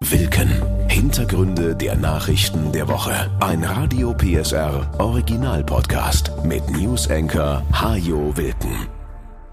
[0.00, 0.88] Wilken.
[0.88, 3.36] Hintergründe der Nachrichten der Woche.
[3.40, 8.86] Ein Radio PSR Original Podcast mit News Hajo Wilken.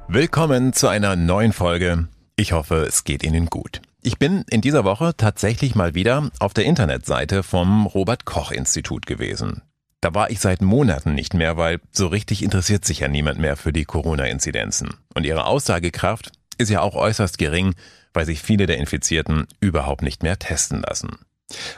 [0.08, 2.10] Willkommen zu einer neuen Folge.
[2.36, 3.82] Ich hoffe, es geht Ihnen gut.
[4.04, 9.08] Ich bin in dieser Woche tatsächlich mal wieder auf der Internetseite vom Robert Koch Institut
[9.08, 9.64] gewesen.
[10.00, 13.58] Da war ich seit Monaten nicht mehr, weil so richtig interessiert sich ja niemand mehr
[13.58, 14.94] für die Corona-Inzidenzen.
[15.16, 17.74] Und ihre Aussagekraft ist ja auch äußerst gering,
[18.16, 21.18] weil sich viele der Infizierten überhaupt nicht mehr testen lassen.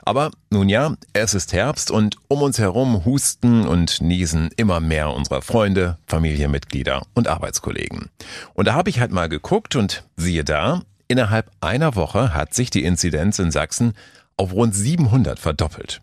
[0.04, 5.10] Aber nun ja, es ist Herbst und um uns herum husten und niesen immer mehr
[5.12, 8.10] unserer Freunde, Familienmitglieder und Arbeitskollegen.
[8.54, 12.70] Und da habe ich halt mal geguckt und siehe da, innerhalb einer Woche hat sich
[12.70, 13.94] die Inzidenz in Sachsen
[14.38, 16.02] auf rund 700 verdoppelt.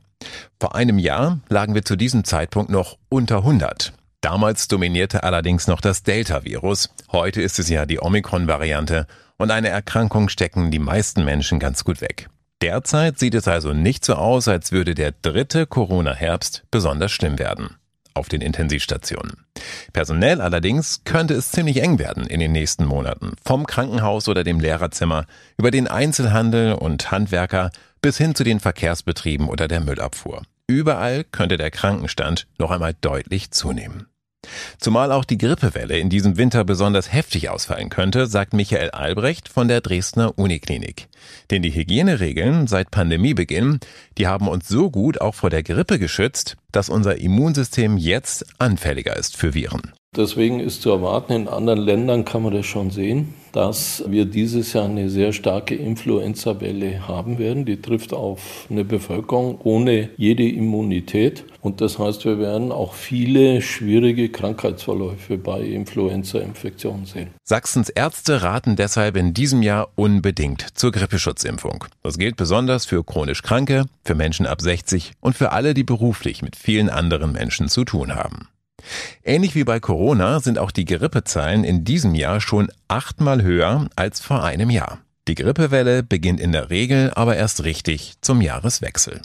[0.60, 3.92] Vor einem Jahr lagen wir zu diesem Zeitpunkt noch unter 100.
[4.20, 6.90] Damals dominierte allerdings noch das Delta-Virus.
[7.12, 9.06] Heute ist es ja die Omikron-Variante
[9.36, 12.28] und eine Erkrankung stecken die meisten Menschen ganz gut weg.
[12.62, 17.76] Derzeit sieht es also nicht so aus, als würde der dritte Corona-Herbst besonders schlimm werden
[18.14, 19.44] auf den Intensivstationen.
[19.92, 23.32] Personell allerdings könnte es ziemlich eng werden in den nächsten Monaten.
[23.44, 25.26] Vom Krankenhaus oder dem Lehrerzimmer
[25.58, 30.42] über den Einzelhandel und Handwerker bis hin zu den Verkehrsbetrieben oder der Müllabfuhr.
[30.66, 34.06] Überall könnte der Krankenstand noch einmal deutlich zunehmen.
[34.78, 39.68] Zumal auch die Grippewelle in diesem Winter besonders heftig ausfallen könnte, sagt Michael Albrecht von
[39.68, 41.08] der Dresdner Uniklinik.
[41.50, 43.80] Denn die Hygieneregeln seit Pandemiebeginn,
[44.18, 49.16] die haben uns so gut auch vor der Grippe geschützt, dass unser Immunsystem jetzt anfälliger
[49.16, 49.92] ist für Viren.
[50.16, 54.72] Deswegen ist zu erwarten, in anderen Ländern kann man das schon sehen, dass wir dieses
[54.72, 57.64] Jahr eine sehr starke Influenza-Welle haben werden.
[57.64, 61.44] Die trifft auf eine Bevölkerung ohne jede Immunität.
[61.62, 67.30] Und das heißt, wir werden auch viele schwierige Krankheitsverläufe bei Influenza-Infektionen sehen.
[67.42, 71.84] Sachsens Ärzte raten deshalb in diesem Jahr unbedingt zur Grippeschutzimpfung.
[72.02, 76.42] Das gilt besonders für chronisch Kranke, für Menschen ab 60 und für alle, die beruflich
[76.42, 78.48] mit vielen anderen Menschen zu tun haben.
[79.22, 84.20] Ähnlich wie bei Corona sind auch die Grippezahlen in diesem Jahr schon achtmal höher als
[84.20, 84.98] vor einem Jahr.
[85.26, 89.22] Die Grippewelle beginnt in der Regel aber erst richtig zum Jahreswechsel.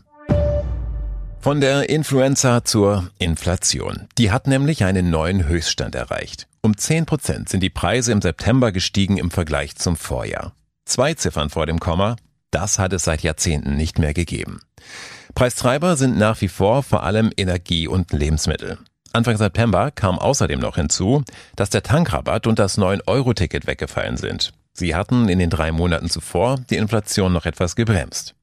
[1.41, 4.07] Von der Influenza zur Inflation.
[4.17, 6.47] Die hat nämlich einen neuen Höchststand erreicht.
[6.61, 10.53] Um 10 Prozent sind die Preise im September gestiegen im Vergleich zum Vorjahr.
[10.83, 12.17] Zwei Ziffern vor dem Komma,
[12.51, 14.59] das hat es seit Jahrzehnten nicht mehr gegeben.
[15.35, 18.77] Preistreiber sind nach wie vor vor allem Energie und Lebensmittel.
[19.11, 21.23] Anfang September kam außerdem noch hinzu,
[21.55, 24.53] dass der Tankrabatt und das 9-Euro-Ticket weggefallen sind.
[24.73, 28.35] Sie hatten in den drei Monaten zuvor die Inflation noch etwas gebremst.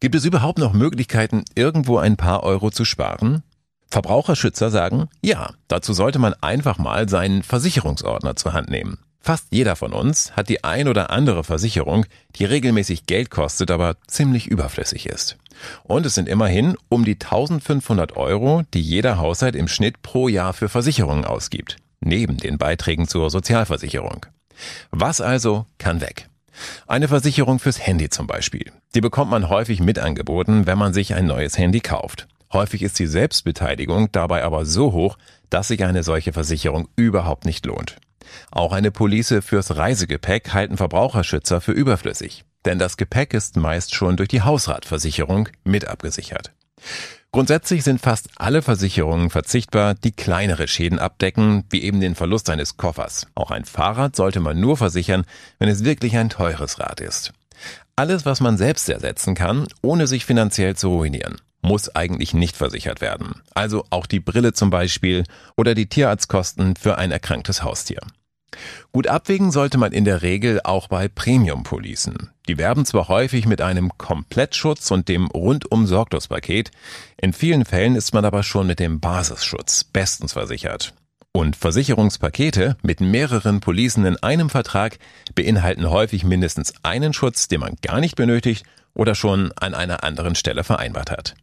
[0.00, 3.42] Gibt es überhaupt noch Möglichkeiten, irgendwo ein paar Euro zu sparen?
[3.90, 8.98] Verbraucherschützer sagen, ja, dazu sollte man einfach mal seinen Versicherungsordner zur Hand nehmen.
[9.22, 13.96] Fast jeder von uns hat die ein oder andere Versicherung, die regelmäßig Geld kostet, aber
[14.06, 15.36] ziemlich überflüssig ist.
[15.82, 20.54] Und es sind immerhin um die 1500 Euro, die jeder Haushalt im Schnitt pro Jahr
[20.54, 24.24] für Versicherungen ausgibt, neben den Beiträgen zur Sozialversicherung.
[24.90, 26.28] Was also kann weg?
[26.86, 28.72] Eine Versicherung fürs Handy zum Beispiel.
[28.94, 32.26] Die bekommt man häufig mit angeboten, wenn man sich ein neues Handy kauft.
[32.52, 35.18] Häufig ist die Selbstbeteiligung dabei aber so hoch,
[35.50, 37.96] dass sich eine solche Versicherung überhaupt nicht lohnt.
[38.50, 44.16] Auch eine Police fürs Reisegepäck halten Verbraucherschützer für überflüssig, denn das Gepäck ist meist schon
[44.16, 46.52] durch die Hausratversicherung mit abgesichert.
[47.32, 52.76] Grundsätzlich sind fast alle Versicherungen verzichtbar, die kleinere Schäden abdecken, wie eben den Verlust eines
[52.76, 53.28] Koffers.
[53.36, 55.24] Auch ein Fahrrad sollte man nur versichern,
[55.58, 57.32] wenn es wirklich ein teures Rad ist.
[57.94, 63.00] Alles, was man selbst ersetzen kann, ohne sich finanziell zu ruinieren muss eigentlich nicht versichert
[63.00, 63.42] werden.
[63.54, 65.24] Also auch die Brille zum Beispiel
[65.56, 68.00] oder die Tierarztkosten für ein erkranktes Haustier.
[68.92, 72.30] Gut abwägen sollte man in der Regel auch bei Premium-Policen.
[72.48, 75.88] Die werben zwar häufig mit einem Komplettschutz und dem rundum
[76.28, 76.70] Paket,
[77.16, 80.94] in vielen Fällen ist man aber schon mit dem Basisschutz bestens versichert.
[81.32, 84.98] Und Versicherungspakete mit mehreren Policen in einem Vertrag
[85.34, 90.34] beinhalten häufig mindestens einen Schutz, den man gar nicht benötigt oder schon an einer anderen
[90.34, 91.34] Stelle vereinbart hat.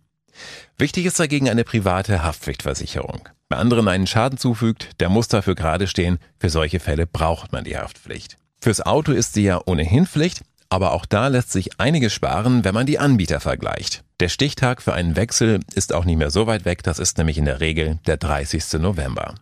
[0.78, 3.30] Wichtig ist dagegen eine private Haftpflichtversicherung.
[3.50, 6.20] Wer anderen einen Schaden zufügt, der muss dafür gerade stehen.
[6.40, 8.38] Für solche Fälle braucht man die Haftpflicht.
[8.62, 12.74] Fürs Auto ist sie ja ohnehin Pflicht, aber auch da lässt sich einiges sparen, wenn
[12.74, 14.04] man die Anbieter vergleicht.
[14.20, 17.38] Der Stichtag für einen Wechsel ist auch nicht mehr so weit weg, das ist nämlich
[17.38, 18.74] in der Regel der 30.
[18.80, 19.36] November.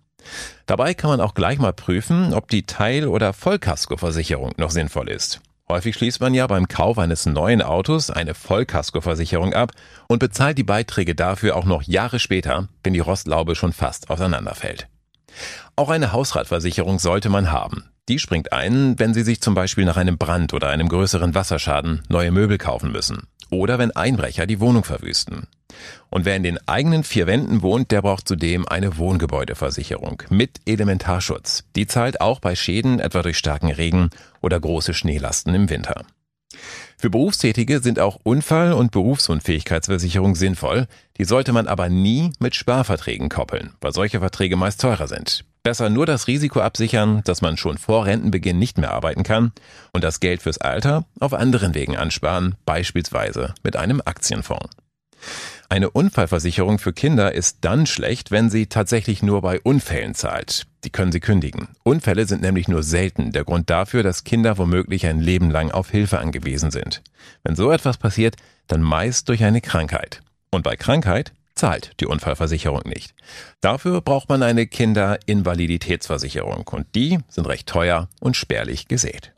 [0.65, 5.41] Dabei kann man auch gleich mal prüfen, ob die Teil- oder Vollkaskoversicherung noch sinnvoll ist.
[5.67, 9.71] Häufig schließt man ja beim Kauf eines neuen Autos eine Vollkaskoversicherung ab
[10.07, 14.87] und bezahlt die Beiträge dafür auch noch Jahre später, wenn die Rostlaube schon fast auseinanderfällt.
[15.75, 17.89] Auch eine Hausratversicherung sollte man haben.
[18.07, 22.03] Die springt ein, wenn Sie sich zum Beispiel nach einem Brand oder einem größeren Wasserschaden
[22.09, 23.27] neue Möbel kaufen müssen.
[23.55, 25.47] Oder wenn Einbrecher die Wohnung verwüsten.
[26.09, 31.65] Und wer in den eigenen vier Wänden wohnt, der braucht zudem eine Wohngebäudeversicherung mit Elementarschutz.
[31.75, 34.09] Die zahlt auch bei Schäden etwa durch starken Regen
[34.41, 36.05] oder große Schneelasten im Winter.
[36.97, 40.87] Für Berufstätige sind auch Unfall- und Berufsunfähigkeitsversicherung sinnvoll.
[41.17, 45.43] Die sollte man aber nie mit Sparverträgen koppeln, weil solche Verträge meist teurer sind.
[45.65, 49.51] Besser nur das Risiko absichern, dass man schon vor Rentenbeginn nicht mehr arbeiten kann
[49.93, 54.69] und das Geld fürs Alter auf anderen Wegen ansparen, beispielsweise mit einem Aktienfonds.
[55.67, 60.67] Eine Unfallversicherung für Kinder ist dann schlecht, wenn sie tatsächlich nur bei Unfällen zahlt.
[60.83, 61.69] Die können sie kündigen.
[61.81, 65.89] Unfälle sind nämlich nur selten der Grund dafür, dass Kinder womöglich ein Leben lang auf
[65.89, 67.01] Hilfe angewiesen sind.
[67.43, 68.35] Wenn so etwas passiert,
[68.67, 70.21] dann meist durch eine Krankheit.
[70.51, 73.13] Und bei Krankheit zahlt die Unfallversicherung nicht.
[73.61, 79.31] Dafür braucht man eine Kinderinvaliditätsversicherung und die sind recht teuer und spärlich gesät.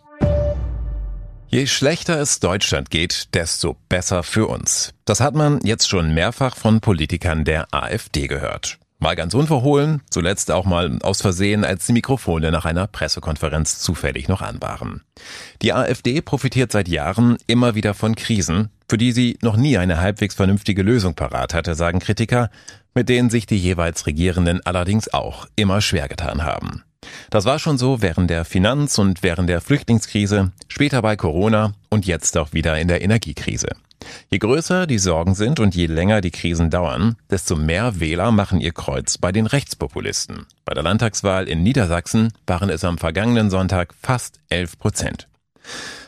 [1.50, 4.94] Je schlechter es Deutschland geht, desto besser für uns.
[5.06, 8.80] Das hat man jetzt schon mehrfach von Politikern der AfD gehört.
[9.00, 14.28] Mal ganz unverhohlen, zuletzt auch mal aus Versehen, als die Mikrofone nach einer Pressekonferenz zufällig
[14.28, 15.04] noch an waren.
[15.62, 20.00] Die AfD profitiert seit Jahren immer wieder von Krisen, für die sie noch nie eine
[20.00, 22.50] halbwegs vernünftige Lösung parat hatte, sagen Kritiker,
[22.94, 26.84] mit denen sich die jeweils Regierenden allerdings auch immer schwer getan haben.
[27.30, 32.06] Das war schon so während der Finanz- und während der Flüchtlingskrise, später bei Corona und
[32.06, 33.70] jetzt auch wieder in der Energiekrise.
[34.30, 38.62] Je größer die Sorgen sind und je länger die Krisen dauern, desto mehr Wähler machen
[38.62, 40.46] ihr Kreuz bei den Rechtspopulisten.
[40.66, 45.28] Bei der Landtagswahl in Niedersachsen waren es am vergangenen Sonntag fast 11 Prozent.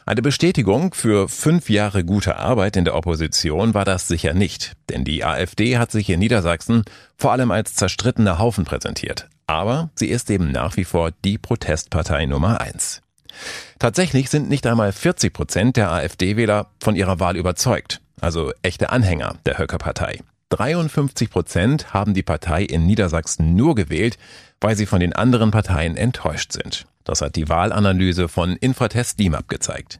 [0.09, 5.03] Eine Bestätigung für fünf Jahre gute Arbeit in der Opposition war das sicher nicht, denn
[5.03, 6.83] die AfD hat sich in Niedersachsen
[7.15, 9.29] vor allem als zerstrittener Haufen präsentiert.
[9.45, 13.03] Aber sie ist eben nach wie vor die Protestpartei Nummer eins.
[13.77, 19.35] Tatsächlich sind nicht einmal 40 Prozent der AfD-Wähler von ihrer Wahl überzeugt, also echte Anhänger
[19.45, 20.21] der Höcke-Partei.
[20.49, 24.17] 53 Prozent haben die Partei in Niedersachsen nur gewählt,
[24.59, 26.85] weil sie von den anderen Parteien enttäuscht sind.
[27.03, 29.99] Das hat die Wahlanalyse von Infratest DIMAP gezeigt.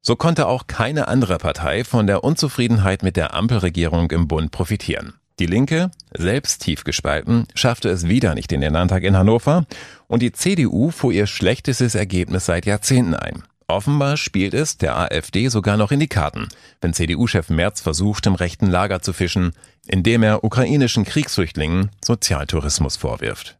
[0.00, 5.14] So konnte auch keine andere Partei von der Unzufriedenheit mit der Ampelregierung im Bund profitieren.
[5.40, 9.66] Die Linke, selbst tief gespalten, schaffte es wieder nicht in den Landtag in Hannover
[10.06, 13.42] und die CDU fuhr ihr schlechtestes Ergebnis seit Jahrzehnten ein.
[13.66, 16.48] Offenbar spielt es der AfD sogar noch in die Karten,
[16.80, 19.52] wenn CDU-Chef Merz versucht, im rechten Lager zu fischen,
[19.86, 23.58] indem er ukrainischen Kriegsflüchtlingen Sozialtourismus vorwirft.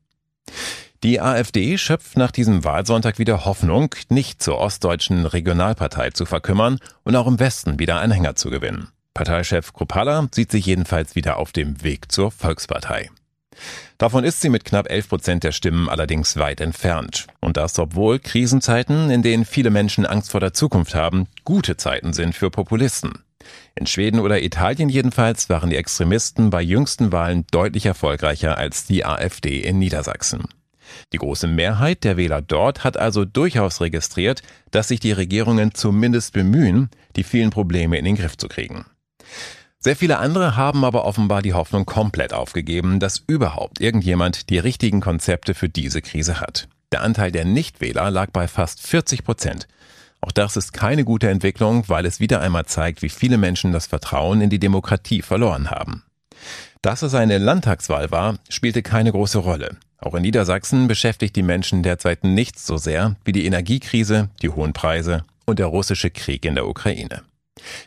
[1.02, 7.16] Die AfD schöpft nach diesem Wahlsonntag wieder Hoffnung, nicht zur ostdeutschen Regionalpartei zu verkümmern und
[7.16, 8.88] auch im Westen wieder Anhänger zu gewinnen.
[9.14, 13.10] Parteichef Kropala sieht sich jedenfalls wieder auf dem Weg zur Volkspartei.
[13.98, 17.26] Davon ist sie mit knapp 11 Prozent der Stimmen allerdings weit entfernt.
[17.40, 22.12] Und das, obwohl Krisenzeiten, in denen viele Menschen Angst vor der Zukunft haben, gute Zeiten
[22.12, 23.24] sind für Populisten.
[23.74, 29.04] In Schweden oder Italien jedenfalls waren die Extremisten bei jüngsten Wahlen deutlich erfolgreicher als die
[29.04, 30.44] AfD in Niedersachsen.
[31.12, 36.32] Die große Mehrheit der Wähler dort hat also durchaus registriert, dass sich die Regierungen zumindest
[36.32, 38.86] bemühen, die vielen Probleme in den Griff zu kriegen.
[39.84, 45.02] Sehr viele andere haben aber offenbar die Hoffnung komplett aufgegeben, dass überhaupt irgendjemand die richtigen
[45.02, 46.68] Konzepte für diese Krise hat.
[46.90, 49.68] Der Anteil der Nichtwähler lag bei fast 40 Prozent.
[50.22, 53.86] Auch das ist keine gute Entwicklung, weil es wieder einmal zeigt, wie viele Menschen das
[53.86, 56.02] Vertrauen in die Demokratie verloren haben.
[56.80, 59.76] Dass es eine Landtagswahl war, spielte keine große Rolle.
[59.98, 64.72] Auch in Niedersachsen beschäftigt die Menschen derzeit nichts so sehr wie die Energiekrise, die hohen
[64.72, 67.20] Preise und der russische Krieg in der Ukraine.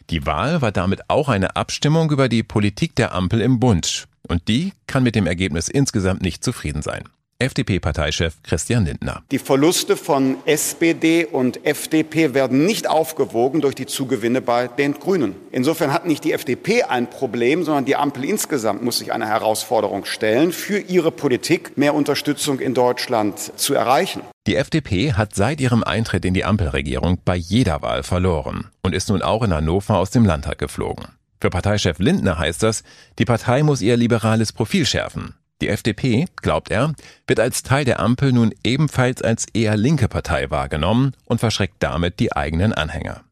[0.10, 4.08] Die Wahl war damit auch eine Abstimmung über die Politik der Ampel im Bund.
[4.28, 7.04] Und die kann mit dem Ergebnis insgesamt nicht zufrieden sein.
[7.40, 9.22] FDP-Parteichef Christian Lindner.
[9.32, 15.36] Die Verluste von SPD und FDP werden nicht aufgewogen durch die Zugewinne bei den Grünen.
[15.52, 20.06] Insofern hat nicht die FDP ein Problem, sondern die Ampel insgesamt muss sich eine Herausforderung
[20.06, 24.22] stellen, für ihre Politik mehr Unterstützung in Deutschland zu erreichen.
[24.48, 29.10] Die FDP hat seit ihrem Eintritt in die Ampelregierung bei jeder Wahl verloren und ist
[29.10, 31.06] nun auch in Hannover aus dem Landtag geflogen.
[31.40, 32.84] Für Parteichef Lindner heißt das,
[33.20, 35.36] die Partei muss ihr liberales Profil schärfen.
[35.62, 36.94] Die FDP, glaubt er,
[37.26, 42.20] wird als Teil der Ampel nun ebenfalls als eher linke Partei wahrgenommen und verschreckt damit
[42.20, 43.24] die eigenen Anhänger.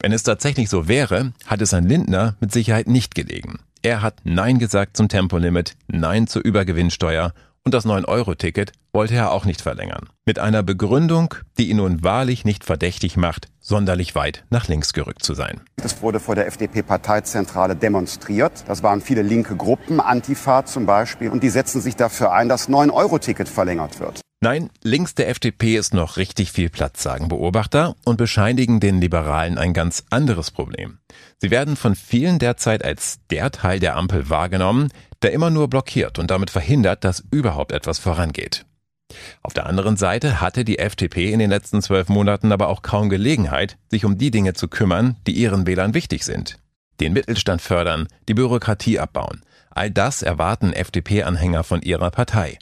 [0.00, 3.60] Wenn es tatsächlich so wäre, hat es an Lindner mit Sicherheit nicht gelegen.
[3.82, 7.32] Er hat Nein gesagt zum Tempolimit, Nein zur Übergewinnsteuer
[7.64, 10.08] und das 9-Euro-Ticket wollte er auch nicht verlängern.
[10.24, 15.22] Mit einer Begründung, die ihn nun wahrlich nicht verdächtig macht, sonderlich weit nach links gerückt
[15.22, 15.60] zu sein.
[15.76, 18.64] Das wurde vor der FDP-Parteizentrale demonstriert.
[18.66, 22.68] Das waren viele linke Gruppen, Antifa zum Beispiel, und die setzen sich dafür ein, dass
[22.68, 24.20] 9-Euro-Ticket verlängert wird.
[24.42, 29.58] Nein, links der FDP ist noch richtig viel Platz, sagen Beobachter und bescheinigen den Liberalen
[29.58, 30.98] ein ganz anderes Problem.
[31.36, 34.88] Sie werden von vielen derzeit als der Teil der Ampel wahrgenommen,
[35.22, 38.64] der immer nur blockiert und damit verhindert, dass überhaupt etwas vorangeht.
[39.42, 43.08] Auf der anderen Seite hatte die FDP in den letzten zwölf Monaten aber auch kaum
[43.08, 46.58] Gelegenheit, sich um die Dinge zu kümmern, die ihren Wählern wichtig sind.
[47.00, 49.42] Den Mittelstand fördern, die Bürokratie abbauen.
[49.70, 52.58] All das erwarten FDP-Anhänger von ihrer Partei.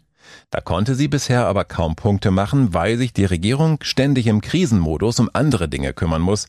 [0.51, 5.21] Da konnte sie bisher aber kaum Punkte machen, weil sich die Regierung ständig im Krisenmodus
[5.21, 6.49] um andere Dinge kümmern muss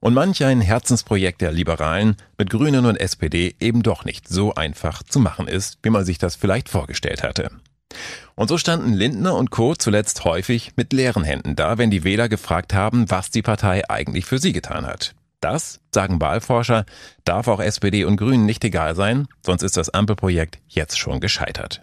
[0.00, 5.02] und manch ein Herzensprojekt der Liberalen mit Grünen und SPD eben doch nicht so einfach
[5.02, 7.50] zu machen ist, wie man sich das vielleicht vorgestellt hatte.
[8.34, 9.74] Und so standen Lindner und Co.
[9.74, 14.24] zuletzt häufig mit leeren Händen da, wenn die Wähler gefragt haben, was die Partei eigentlich
[14.24, 15.14] für sie getan hat.
[15.40, 16.84] Das, sagen Wahlforscher,
[17.24, 21.82] darf auch SPD und Grünen nicht egal sein, sonst ist das Ampelprojekt jetzt schon gescheitert.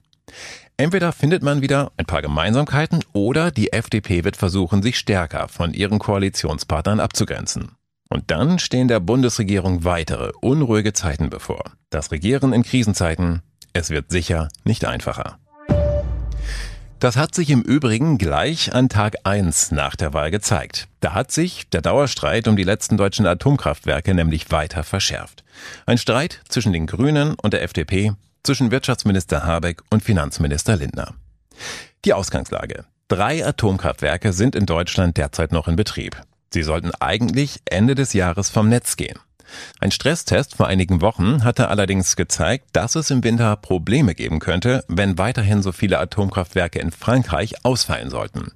[0.77, 5.73] Entweder findet man wieder ein paar Gemeinsamkeiten oder die FDP wird versuchen, sich stärker von
[5.73, 7.71] ihren Koalitionspartnern abzugrenzen.
[8.09, 11.63] Und dann stehen der Bundesregierung weitere unruhige Zeiten bevor.
[11.89, 13.41] Das Regieren in Krisenzeiten,
[13.73, 15.37] es wird sicher nicht einfacher.
[16.99, 20.87] Das hat sich im Übrigen gleich an Tag 1 nach der Wahl gezeigt.
[20.99, 25.43] Da hat sich der Dauerstreit um die letzten deutschen Atomkraftwerke nämlich weiter verschärft.
[25.85, 31.13] Ein Streit zwischen den Grünen und der FDP, zwischen Wirtschaftsminister Habeck und Finanzminister Lindner.
[32.03, 32.85] Die Ausgangslage.
[33.09, 36.19] Drei Atomkraftwerke sind in Deutschland derzeit noch in Betrieb.
[36.53, 39.19] Sie sollten eigentlich Ende des Jahres vom Netz gehen.
[39.79, 44.83] Ein Stresstest vor einigen Wochen hatte allerdings gezeigt, dass es im Winter Probleme geben könnte,
[44.87, 48.51] wenn weiterhin so viele Atomkraftwerke in Frankreich ausfallen sollten.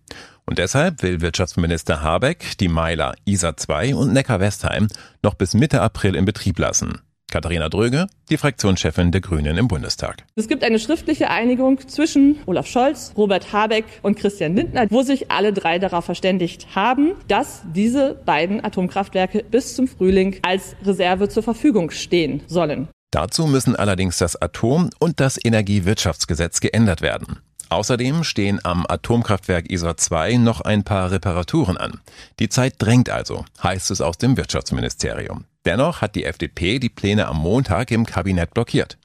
[0.45, 4.87] Und deshalb will Wirtschaftsminister Habeck die Meiler ISA 2 und Neckar-Westheim
[5.21, 7.01] noch bis Mitte April in Betrieb lassen.
[7.31, 10.25] Katharina Dröge, die Fraktionschefin der Grünen im Bundestag.
[10.35, 15.31] Es gibt eine schriftliche Einigung zwischen Olaf Scholz, Robert Habeck und Christian Lindner, wo sich
[15.31, 21.41] alle drei darauf verständigt haben, dass diese beiden Atomkraftwerke bis zum Frühling als Reserve zur
[21.41, 22.87] Verfügung stehen sollen.
[23.11, 27.39] Dazu müssen allerdings das Atom- und das Energiewirtschaftsgesetz geändert werden.
[27.71, 32.01] Außerdem stehen am Atomkraftwerk ISA 2 noch ein paar Reparaturen an.
[32.37, 35.45] Die Zeit drängt also, heißt es aus dem Wirtschaftsministerium.
[35.63, 38.97] Dennoch hat die FDP die Pläne am Montag im Kabinett blockiert.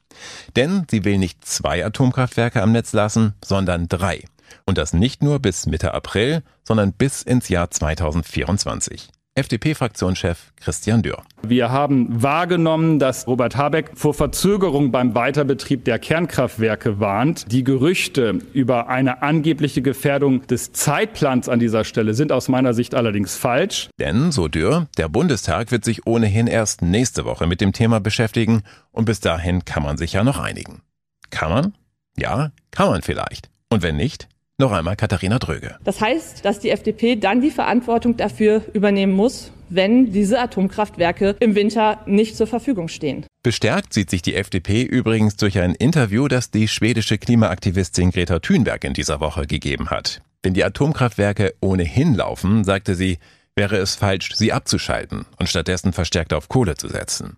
[0.57, 4.25] Denn sie will nicht zwei Atomkraftwerke am Netz lassen, sondern drei.
[4.65, 9.11] Und das nicht nur bis Mitte April, sondern bis ins Jahr 2024.
[9.37, 11.23] FDP-Fraktionschef Christian Dürr.
[11.43, 17.51] Wir haben wahrgenommen, dass Robert Habeck vor Verzögerung beim Weiterbetrieb der Kernkraftwerke warnt.
[17.51, 22.95] Die Gerüchte über eine angebliche Gefährdung des Zeitplans an dieser Stelle sind aus meiner Sicht
[22.95, 23.89] allerdings falsch.
[23.99, 28.63] Denn, so Dürr, der Bundestag wird sich ohnehin erst nächste Woche mit dem Thema beschäftigen
[28.91, 30.81] und bis dahin kann man sich ja noch einigen.
[31.29, 31.73] Kann man?
[32.17, 33.49] Ja, kann man vielleicht.
[33.69, 34.27] Und wenn nicht,
[34.59, 35.75] noch einmal Katharina Dröge.
[35.83, 41.55] Das heißt, dass die FDP dann die Verantwortung dafür übernehmen muss, wenn diese Atomkraftwerke im
[41.55, 43.25] Winter nicht zur Verfügung stehen.
[43.43, 48.83] Bestärkt sieht sich die FDP übrigens durch ein Interview, das die schwedische Klimaaktivistin Greta Thunberg
[48.83, 50.21] in dieser Woche gegeben hat.
[50.41, 53.19] Wenn die Atomkraftwerke ohnehin laufen, sagte sie,
[53.55, 57.37] wäre es falsch, sie abzuschalten und stattdessen verstärkt auf Kohle zu setzen.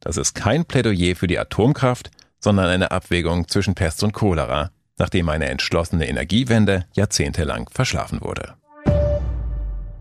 [0.00, 5.28] Das ist kein Plädoyer für die Atomkraft, sondern eine Abwägung zwischen Pest und Cholera, nachdem
[5.28, 8.54] eine entschlossene Energiewende jahrzehntelang verschlafen wurde.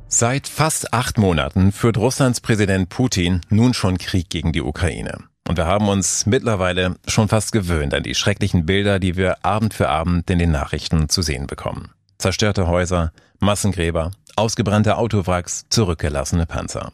[0.08, 5.18] Seit fast acht Monaten führt Russlands Präsident Putin nun schon Krieg gegen die Ukraine.
[5.48, 9.74] Und wir haben uns mittlerweile schon fast gewöhnt an die schrecklichen Bilder, die wir Abend
[9.74, 11.92] für Abend in den Nachrichten zu sehen bekommen.
[12.18, 16.92] Zerstörte Häuser, Massengräber, ausgebrannte Autowracks, zurückgelassene Panzer.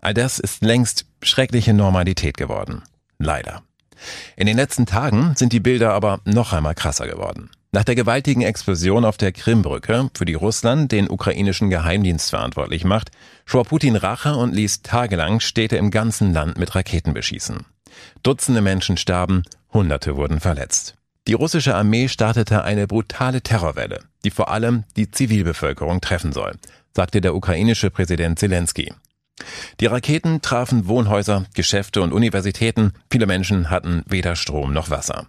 [0.00, 2.82] All das ist längst schreckliche Normalität geworden.
[3.18, 3.62] Leider.
[4.36, 7.50] In den letzten Tagen sind die Bilder aber noch einmal krasser geworden.
[7.72, 13.10] Nach der gewaltigen Explosion auf der Krimbrücke, für die Russland den ukrainischen Geheimdienst verantwortlich macht,
[13.46, 17.64] schwor Putin Rache und ließ tagelang Städte im ganzen Land mit Raketen beschießen.
[18.22, 19.42] Dutzende Menschen starben,
[19.72, 20.94] Hunderte wurden verletzt.
[21.26, 26.52] Die russische Armee startete eine brutale Terrorwelle, die vor allem die Zivilbevölkerung treffen soll,
[26.94, 28.92] sagte der ukrainische Präsident Zelensky.
[29.80, 32.92] Die Raketen trafen Wohnhäuser, Geschäfte und Universitäten.
[33.10, 35.26] Viele Menschen hatten weder Strom noch Wasser.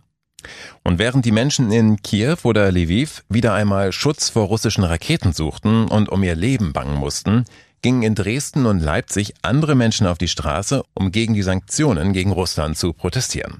[0.84, 5.88] Und während die Menschen in Kiew oder Lviv wieder einmal Schutz vor russischen Raketen suchten
[5.88, 7.46] und um ihr Leben bangen mussten,
[7.82, 12.32] gingen in Dresden und Leipzig andere Menschen auf die Straße, um gegen die Sanktionen gegen
[12.32, 13.60] Russland zu protestieren.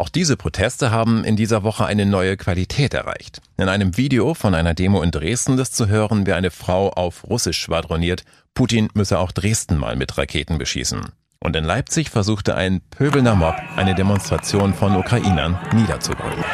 [0.00, 3.42] Auch diese Proteste haben in dieser Woche eine neue Qualität erreicht.
[3.58, 7.28] In einem Video von einer Demo in Dresden ist zu hören, wie eine Frau auf
[7.28, 11.12] Russisch schwadroniert, Putin müsse auch Dresden mal mit Raketen beschießen.
[11.38, 16.44] Und in Leipzig versuchte ein pöbelnder Mob eine Demonstration von Ukrainern niederzubrüllen.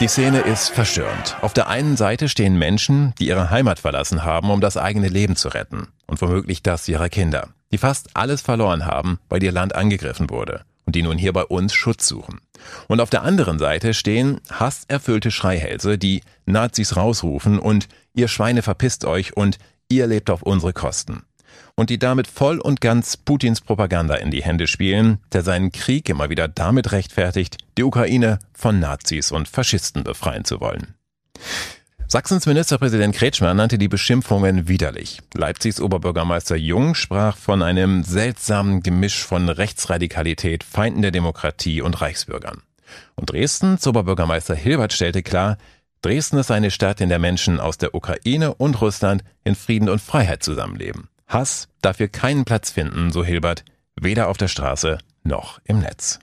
[0.00, 1.36] Die Szene ist verstörend.
[1.42, 5.36] Auf der einen Seite stehen Menschen, die ihre Heimat verlassen haben, um das eigene Leben
[5.36, 5.88] zu retten.
[6.06, 7.48] Und womöglich das ihrer Kinder.
[7.72, 10.64] Die fast alles verloren haben, weil ihr Land angegriffen wurde.
[10.86, 12.40] Und die nun hier bei uns Schutz suchen.
[12.88, 19.04] Und auf der anderen Seite stehen hasserfüllte Schreihälse, die Nazis rausrufen und ihr Schweine verpisst
[19.04, 19.58] euch und
[19.88, 21.22] ihr lebt auf unsere Kosten
[21.80, 26.08] und die damit voll und ganz Putins Propaganda in die Hände spielen, der seinen Krieg
[26.08, 30.94] immer wieder damit rechtfertigt, die Ukraine von Nazis und Faschisten befreien zu wollen.
[32.12, 35.20] Sachsens Ministerpräsident Kretschmer nannte die Beschimpfungen widerlich.
[35.32, 42.62] Leipzigs Oberbürgermeister Jung sprach von einem seltsamen Gemisch von Rechtsradikalität, Feinden der Demokratie und Reichsbürgern.
[43.14, 45.56] Und Dresdens Oberbürgermeister Hilbert stellte klar,
[46.02, 50.02] Dresden ist eine Stadt, in der Menschen aus der Ukraine und Russland in Frieden und
[50.02, 51.08] Freiheit zusammenleben.
[51.28, 53.64] Hass darf hier keinen Platz finden, so Hilbert,
[53.94, 56.18] weder auf der Straße noch im Netz.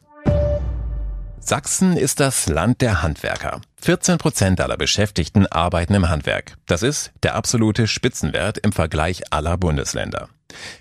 [1.50, 3.62] Sachsen ist das Land der Handwerker.
[3.80, 6.58] 14 Prozent aller Beschäftigten arbeiten im Handwerk.
[6.66, 10.28] Das ist der absolute Spitzenwert im Vergleich aller Bundesländer.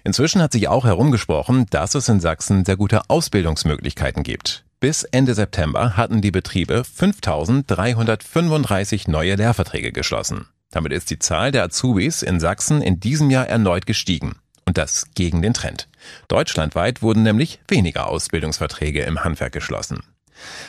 [0.02, 4.64] Inzwischen hat sich auch herumgesprochen, dass es in Sachsen sehr gute Ausbildungsmöglichkeiten gibt.
[4.80, 10.48] Bis Ende September hatten die Betriebe 5335 neue Lehrverträge geschlossen.
[10.72, 14.34] Damit ist die Zahl der Azubis in Sachsen in diesem Jahr erneut gestiegen.
[14.64, 15.86] Und das gegen den Trend.
[16.26, 20.02] Deutschlandweit wurden nämlich weniger Ausbildungsverträge im Handwerk geschlossen.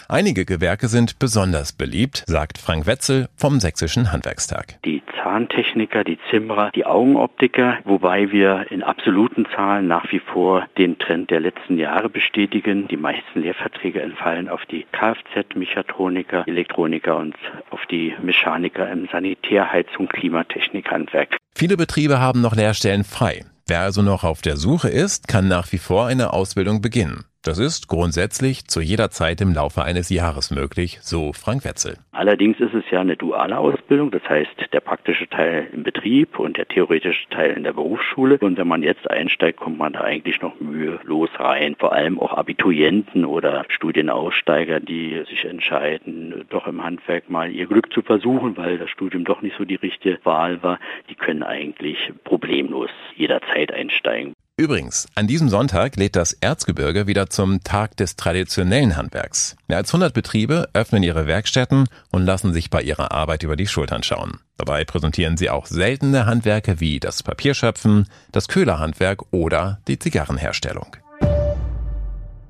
[0.08, 4.80] Einige Gewerke sind besonders beliebt, sagt Frank Wetzel vom Sächsischen Handwerkstag.
[4.86, 10.98] Die Zahntechniker, die Zimmerer, die Augenoptiker, wobei wir in absoluten Zahlen nach wie vor den
[11.00, 12.88] Trend der letzten Jahre bestätigen.
[12.88, 17.36] Die meisten Lehrverträge entfallen auf die Kfz-Mechatroniker, Elektroniker und
[17.70, 21.38] auf die Mechaniker im Sanitär, Heizung, Klimatechnik, Handwerk.
[21.56, 23.44] Viele Betriebe haben noch Lehrstellen frei.
[23.68, 27.26] Wer also noch auf der Suche ist, kann nach wie vor eine Ausbildung beginnen.
[27.48, 31.96] Das ist grundsätzlich zu jeder Zeit im Laufe eines Jahres möglich, so Frank Wetzel.
[32.12, 36.58] Allerdings ist es ja eine duale Ausbildung, das heißt der praktische Teil im Betrieb und
[36.58, 38.38] der theoretische Teil in der Berufsschule.
[38.40, 41.78] Und wenn man jetzt einsteigt, kommt man da eigentlich noch mühelos rein.
[41.80, 47.94] Vor allem auch Abiturienten oder Studienaussteiger, die sich entscheiden, doch im Handwerk mal ihr Glück
[47.94, 50.80] zu versuchen, weil das Studium doch nicht so die richtige Wahl war,
[51.10, 54.34] die können eigentlich problemlos jederzeit einsteigen.
[54.60, 59.56] Übrigens, an diesem Sonntag lädt das Erzgebirge wieder zum Tag des traditionellen Handwerks.
[59.68, 63.68] Mehr als 100 Betriebe öffnen ihre Werkstätten und lassen sich bei ihrer Arbeit über die
[63.68, 64.40] Schultern schauen.
[64.58, 70.88] Dabei präsentieren sie auch seltene Handwerke wie das Papierschöpfen, das Köhlerhandwerk oder die Zigarrenherstellung.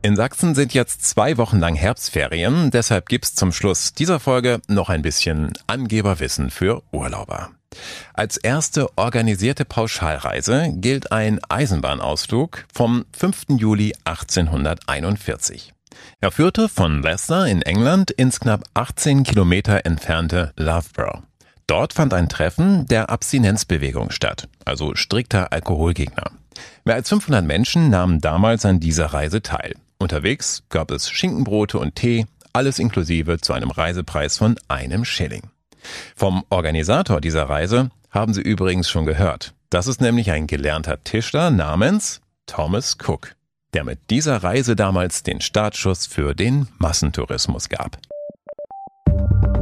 [0.08, 4.88] In Sachsen sind jetzt zwei Wochen lang Herbstferien, deshalb gibt's zum Schluss dieser Folge noch
[4.88, 7.50] ein bisschen Angeberwissen für Urlauber.
[8.14, 13.58] Als erste organisierte Pauschalreise gilt ein Eisenbahnausflug vom 5.
[13.58, 15.74] Juli 1841.
[16.22, 21.24] Er führte von Leicester in England ins knapp 18 Kilometer entfernte Loughborough.
[21.68, 26.32] Dort fand ein Treffen der Abstinenzbewegung statt, also strikter Alkoholgegner.
[26.86, 29.74] Mehr als 500 Menschen nahmen damals an dieser Reise teil.
[30.00, 35.44] Unterwegs gab es Schinkenbrote und Tee, alles inklusive zu einem Reisepreis von einem Schilling.
[36.16, 39.54] Vom Organisator dieser Reise haben Sie übrigens schon gehört.
[39.70, 43.36] Das ist nämlich ein gelernter Tischler namens Thomas Cook,
[43.74, 47.98] der mit dieser Reise damals den Startschuss für den Massentourismus gab.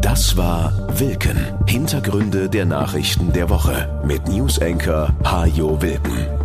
[0.01, 1.65] Das war Wilken.
[1.67, 6.44] Hintergründe der Nachrichten der Woche mit Newsenker Hajo Wilken.